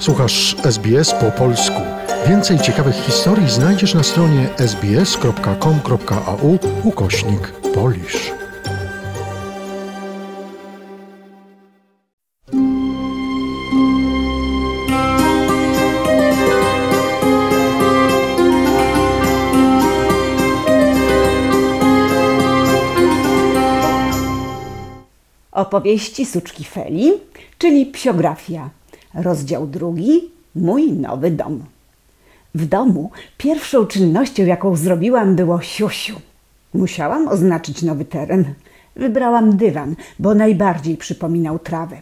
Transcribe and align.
Słuchasz 0.00 0.56
SBS 0.64 1.14
po 1.14 1.30
polsku. 1.30 1.80
Więcej 2.28 2.58
ciekawych 2.58 2.94
historii 2.94 3.50
znajdziesz 3.50 3.94
na 3.94 4.02
stronie 4.02 4.48
sbs.com.au 4.58 6.58
ukośnik 6.84 7.52
polisz. 7.74 8.32
Opowieści 25.52 26.26
Suczki 26.26 26.64
Feli, 26.64 27.12
czyli 27.58 27.86
psiografia. 27.86 28.79
Rozdział 29.14 29.66
drugi. 29.66 30.30
Mój 30.54 30.92
nowy 30.92 31.30
dom. 31.30 31.64
W 32.54 32.66
domu 32.66 33.10
pierwszą 33.38 33.86
czynnością, 33.86 34.44
jaką 34.44 34.76
zrobiłam, 34.76 35.36
było 35.36 35.60
siusiu. 35.60 36.20
Musiałam 36.74 37.28
oznaczyć 37.28 37.82
nowy 37.82 38.04
teren. 38.04 38.54
Wybrałam 38.96 39.56
dywan, 39.56 39.96
bo 40.18 40.34
najbardziej 40.34 40.96
przypominał 40.96 41.58
trawę. 41.58 41.96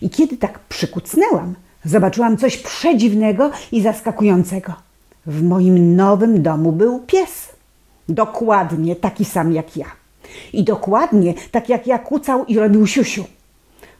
I 0.00 0.10
kiedy 0.10 0.36
tak 0.36 0.58
przykucnęłam, 0.58 1.54
zobaczyłam 1.84 2.36
coś 2.36 2.56
przedziwnego 2.56 3.50
i 3.72 3.82
zaskakującego. 3.82 4.72
W 5.26 5.42
moim 5.42 5.96
nowym 5.96 6.42
domu 6.42 6.72
był 6.72 6.98
pies. 6.98 7.48
Dokładnie 8.08 8.96
taki 8.96 9.24
sam 9.24 9.52
jak 9.52 9.76
ja. 9.76 9.86
I 10.52 10.64
dokładnie 10.64 11.34
tak 11.50 11.68
jak 11.68 11.86
ja 11.86 11.98
kucał 11.98 12.44
i 12.44 12.58
robił 12.58 12.86
siusiu. 12.86 13.24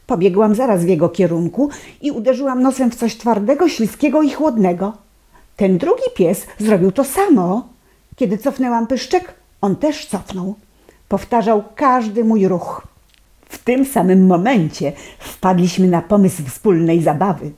Pobiegłam 0.07 0.55
zaraz 0.55 0.85
w 0.85 0.87
jego 0.87 1.09
kierunku 1.09 1.69
i 2.01 2.11
uderzyłam 2.11 2.61
nosem 2.61 2.91
w 2.91 2.95
coś 2.95 3.17
twardego, 3.17 3.69
śliskiego 3.69 4.21
i 4.21 4.31
chłodnego. 4.31 4.93
Ten 5.55 5.77
drugi 5.77 6.03
pies 6.15 6.45
zrobił 6.59 6.91
to 6.91 7.03
samo. 7.03 7.67
Kiedy 8.15 8.37
cofnęłam 8.37 8.87
pyszczek, 8.87 9.33
on 9.61 9.75
też 9.75 10.05
cofnął. 10.05 10.55
Powtarzał 11.09 11.63
każdy 11.75 12.23
mój 12.23 12.47
ruch. 12.47 12.87
W 13.49 13.63
tym 13.63 13.85
samym 13.85 14.27
momencie 14.27 14.93
wpadliśmy 15.19 15.87
na 15.87 16.01
pomysł 16.01 16.43
wspólnej 16.43 17.01
zabawy. 17.01 17.51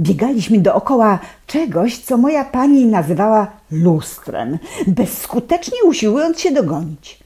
Biegaliśmy 0.00 0.58
dookoła 0.58 1.18
czegoś, 1.46 1.98
co 1.98 2.16
moja 2.16 2.44
pani 2.44 2.86
nazywała 2.86 3.46
lustrem, 3.70 4.58
bezskutecznie 4.86 5.78
usiłując 5.84 6.40
się 6.40 6.50
dogonić. 6.50 7.25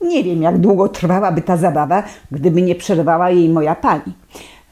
Nie 0.00 0.24
wiem, 0.24 0.42
jak 0.42 0.58
długo 0.58 0.88
trwałaby 0.88 1.42
ta 1.42 1.56
zabawa, 1.56 2.02
gdyby 2.30 2.62
nie 2.62 2.74
przerwała 2.74 3.30
jej 3.30 3.48
moja 3.48 3.74
pani. 3.74 4.12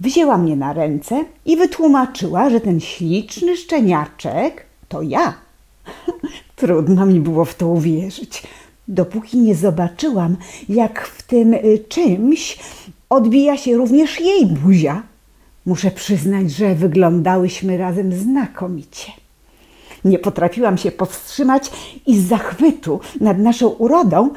Wzięła 0.01 0.39
mnie 0.39 0.57
na 0.57 0.73
ręce 0.73 1.25
i 1.45 1.57
wytłumaczyła, 1.57 2.51
że 2.51 2.61
ten 2.61 2.81
śliczny 2.81 3.57
szczeniaczek 3.57 4.67
to 4.89 5.03
ja. 5.03 5.35
Trudno 6.57 7.07
mi 7.07 7.21
było 7.21 7.45
w 7.45 7.55
to 7.55 7.69
uwierzyć, 7.69 8.43
dopóki 8.89 9.39
nie 9.39 9.55
zobaczyłam, 9.55 10.37
jak 10.69 11.07
w 11.07 11.23
tym 11.23 11.55
y, 11.55 11.85
czymś 11.89 12.59
odbija 13.11 13.57
się 13.57 13.77
również 13.77 14.21
jej 14.21 14.47
buzia. 14.47 15.03
Muszę 15.67 15.91
przyznać, 15.91 16.51
że 16.51 16.75
wyglądałyśmy 16.75 17.77
razem 17.77 18.13
znakomicie. 18.13 19.13
Nie 20.05 20.19
potrafiłam 20.19 20.79
się 20.79 20.93
powstrzymać 20.93 21.71
i 22.07 22.19
z 22.19 22.29
zachwytu 22.29 23.01
nad 23.21 23.39
naszą 23.39 23.69
urodą 23.69 24.31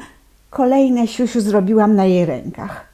kolejne 0.50 1.06
siusiu 1.06 1.40
zrobiłam 1.40 1.96
na 1.96 2.04
jej 2.04 2.26
rękach. 2.26 2.86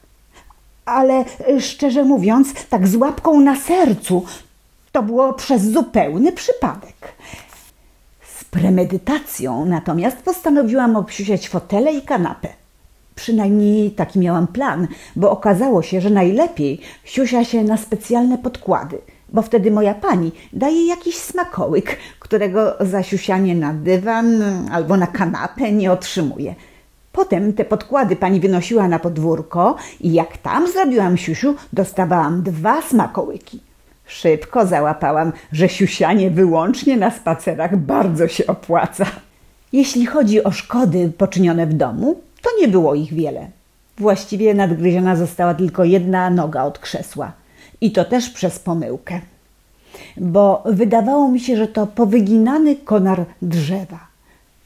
Ale 0.85 1.25
y, 1.49 1.61
szczerze 1.61 2.05
mówiąc, 2.05 2.55
tak 2.71 2.89
z 2.89 2.97
łapką 2.97 3.41
na 3.41 3.57
sercu, 3.57 4.25
to 4.93 5.03
było 5.03 5.33
przez 5.33 5.63
zupełny 5.63 6.33
przypadek. 6.33 7.15
Z 8.37 8.45
premedytacją 8.45 9.65
natomiast 9.65 10.17
postanowiłam 10.17 10.97
obsiusiać 10.97 11.49
fotele 11.49 11.93
i 11.93 12.03
kanapę. 12.03 12.49
Przynajmniej 13.15 13.91
taki 13.91 14.19
miałam 14.19 14.47
plan, 14.47 14.89
bo 15.17 15.31
okazało 15.31 15.83
się, 15.83 16.01
że 16.01 16.11
najlepiej 16.11 16.81
siusia 17.05 17.45
się 17.45 17.65
na 17.65 17.77
specjalne 17.77 18.39
podkłady, 18.39 18.99
bo 19.29 19.43
wtedy 19.43 19.71
moja 19.71 19.95
pani 19.95 20.33
daje 20.53 20.87
jakiś 20.87 21.17
smakołyk, 21.17 21.97
którego 22.19 22.77
zasiusianie 22.81 23.55
na 23.55 23.73
dywan 23.75 24.43
albo 24.73 24.97
na 24.97 25.07
kanapę 25.07 25.73
nie 25.73 25.93
otrzymuje. 25.93 26.55
Potem 27.13 27.53
te 27.53 27.65
podkłady 27.65 28.17
pani 28.17 28.41
wynosiła 28.41 28.89
na 28.89 28.99
podwórko 28.99 29.77
i 30.01 30.13
jak 30.13 30.39
tam 30.39 30.73
zrobiłam 30.73 31.17
siusiu, 31.17 31.55
dostawałam 31.73 32.43
dwa 32.43 32.83
smakołyki. 32.83 33.61
Szybko 34.07 34.67
załapałam, 34.67 35.33
że 35.53 35.69
siusianie 35.69 36.31
wyłącznie 36.31 36.97
na 36.97 37.11
spacerach 37.11 37.77
bardzo 37.77 38.29
się 38.29 38.47
opłaca. 38.47 39.07
Jeśli 39.73 40.07
chodzi 40.07 40.45
o 40.45 40.51
szkody 40.51 41.13
poczynione 41.19 41.67
w 41.67 41.75
domu, 41.75 42.21
to 42.43 42.51
nie 42.61 42.69
było 42.69 42.95
ich 42.95 43.15
wiele. 43.15 43.47
Właściwie 43.99 44.55
nadgryziona 44.55 45.17
została 45.17 45.55
tylko 45.55 45.85
jedna 45.85 46.31
noga 46.31 46.65
od 46.65 46.79
krzesła. 46.79 47.33
I 47.81 47.93
to 47.93 48.05
też 48.05 48.31
przez 48.31 48.59
pomyłkę. 48.59 49.21
Bo 50.17 50.63
wydawało 50.67 51.29
mi 51.29 51.41
się, 51.41 51.57
że 51.57 51.69
to 51.69 51.87
powyginany 51.87 52.77
konar 52.77 53.25
drzewa. 53.43 54.12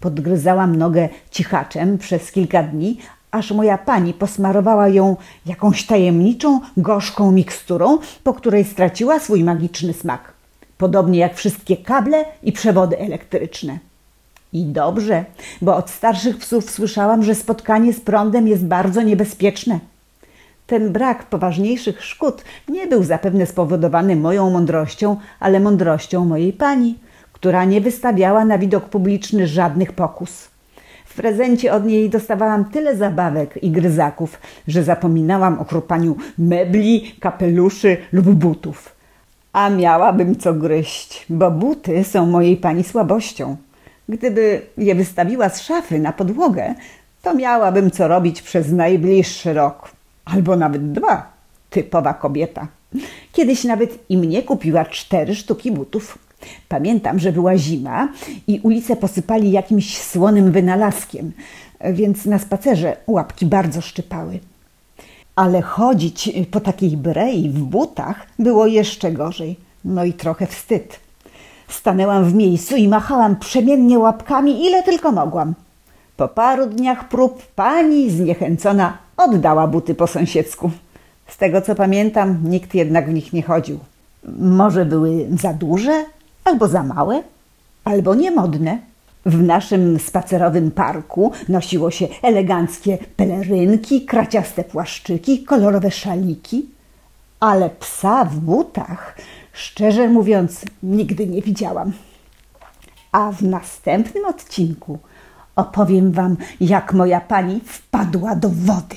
Podgryzałam 0.00 0.76
nogę 0.76 1.08
cichaczem 1.30 1.98
przez 1.98 2.32
kilka 2.32 2.62
dni, 2.62 2.98
aż 3.30 3.50
moja 3.50 3.78
pani 3.78 4.14
posmarowała 4.14 4.88
ją 4.88 5.16
jakąś 5.46 5.86
tajemniczą, 5.86 6.60
gorzką 6.76 7.32
miksturą, 7.32 7.98
po 8.24 8.34
której 8.34 8.64
straciła 8.64 9.18
swój 9.18 9.44
magiczny 9.44 9.92
smak. 9.92 10.32
Podobnie 10.78 11.18
jak 11.18 11.34
wszystkie 11.34 11.76
kable 11.76 12.24
i 12.42 12.52
przewody 12.52 12.98
elektryczne. 12.98 13.78
I 14.52 14.64
dobrze, 14.64 15.24
bo 15.62 15.76
od 15.76 15.90
starszych 15.90 16.38
psów 16.38 16.70
słyszałam, 16.70 17.22
że 17.22 17.34
spotkanie 17.34 17.92
z 17.92 18.00
prądem 18.00 18.48
jest 18.48 18.64
bardzo 18.64 19.02
niebezpieczne. 19.02 19.78
Ten 20.66 20.92
brak 20.92 21.26
poważniejszych 21.26 22.04
szkód 22.04 22.44
nie 22.68 22.86
był 22.86 23.04
zapewne 23.04 23.46
spowodowany 23.46 24.16
moją 24.16 24.50
mądrością, 24.50 25.16
ale 25.40 25.60
mądrością 25.60 26.24
mojej 26.24 26.52
pani, 26.52 26.98
która 27.36 27.64
nie 27.64 27.80
wystawiała 27.80 28.44
na 28.44 28.58
widok 28.58 28.84
publiczny 28.84 29.46
żadnych 29.46 29.92
pokus. 29.92 30.48
W 31.04 31.14
prezencie 31.14 31.72
od 31.72 31.86
niej 31.86 32.10
dostawałam 32.10 32.64
tyle 32.64 32.96
zabawek 32.96 33.62
i 33.62 33.70
gryzaków, 33.70 34.40
że 34.68 34.82
zapominałam 34.82 35.58
o 35.58 35.64
chrupaniu 35.64 36.16
mebli, 36.38 37.14
kapeluszy 37.20 37.96
lub 38.12 38.26
butów. 38.26 38.92
A 39.52 39.70
miałabym 39.70 40.36
co 40.36 40.54
gryźć, 40.54 41.26
bo 41.30 41.50
buty 41.50 42.04
są 42.04 42.26
mojej 42.26 42.56
pani 42.56 42.84
słabością. 42.84 43.56
Gdyby 44.08 44.62
je 44.78 44.94
wystawiła 44.94 45.48
z 45.48 45.62
szafy 45.62 45.98
na 45.98 46.12
podłogę, 46.12 46.74
to 47.22 47.34
miałabym 47.34 47.90
co 47.90 48.08
robić 48.08 48.42
przez 48.42 48.72
najbliższy 48.72 49.52
rok, 49.52 49.90
albo 50.24 50.56
nawet 50.56 50.92
dwa. 50.92 51.32
Typowa 51.70 52.14
kobieta. 52.14 52.66
Kiedyś 53.32 53.64
nawet 53.64 53.98
i 54.08 54.16
mnie 54.16 54.42
kupiła 54.42 54.84
cztery 54.84 55.34
sztuki 55.34 55.72
butów. 55.72 56.25
Pamiętam, 56.68 57.18
że 57.18 57.32
była 57.32 57.56
zima 57.56 58.08
i 58.46 58.60
ulice 58.62 58.96
posypali 58.96 59.50
jakimś 59.50 60.02
słonym 60.02 60.52
wynalazkiem, 60.52 61.32
więc 61.92 62.24
na 62.24 62.38
spacerze 62.38 62.96
łapki 63.06 63.46
bardzo 63.46 63.80
szczypały. 63.80 64.38
Ale 65.36 65.62
chodzić 65.62 66.30
po 66.50 66.60
takiej 66.60 66.96
brei 66.96 67.50
w 67.50 67.58
butach 67.58 68.26
było 68.38 68.66
jeszcze 68.66 69.12
gorzej. 69.12 69.56
No 69.84 70.04
i 70.04 70.12
trochę 70.12 70.46
wstyd. 70.46 71.00
Stanęłam 71.68 72.24
w 72.24 72.34
miejscu 72.34 72.76
i 72.76 72.88
machałam 72.88 73.36
przemiennie 73.36 73.98
łapkami, 73.98 74.66
ile 74.66 74.82
tylko 74.82 75.12
mogłam. 75.12 75.54
Po 76.16 76.28
paru 76.28 76.66
dniach 76.66 77.08
prób 77.08 77.42
pani 77.46 78.10
zniechęcona 78.10 78.98
oddała 79.16 79.66
buty 79.66 79.94
po 79.94 80.06
sąsiedzku. 80.06 80.70
Z 81.26 81.36
tego 81.36 81.60
co 81.60 81.74
pamiętam, 81.74 82.38
nikt 82.44 82.74
jednak 82.74 83.10
w 83.10 83.14
nich 83.14 83.32
nie 83.32 83.42
chodził. 83.42 83.78
Może 84.38 84.84
były 84.84 85.26
za 85.40 85.52
duże, 85.52 86.04
albo 86.46 86.68
za 86.68 86.82
małe, 86.82 87.22
albo 87.84 88.14
niemodne. 88.14 88.78
W 89.26 89.42
naszym 89.42 89.98
spacerowym 89.98 90.70
parku 90.70 91.32
nosiło 91.48 91.90
się 91.90 92.08
eleganckie 92.22 92.98
pelerynki, 93.16 94.04
kraciaste 94.04 94.64
płaszczyki, 94.64 95.44
kolorowe 95.44 95.90
szaliki, 95.90 96.66
ale 97.40 97.70
psa 97.70 98.24
w 98.24 98.36
butach, 98.36 99.16
szczerze 99.52 100.08
mówiąc, 100.08 100.60
nigdy 100.82 101.26
nie 101.26 101.42
widziałam. 101.42 101.92
A 103.12 103.32
w 103.32 103.42
następnym 103.42 104.24
odcinku 104.24 104.98
opowiem 105.56 106.12
Wam, 106.12 106.36
jak 106.60 106.92
moja 106.92 107.20
pani 107.20 107.60
wpadła 107.60 108.36
do 108.36 108.48
wody. 108.48 108.96